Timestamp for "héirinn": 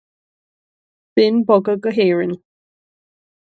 2.01-2.35